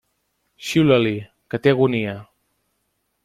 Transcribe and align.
Xiula-li, 0.69 1.13
que 1.53 1.61
té 1.65 1.73
agonia. 1.73 2.17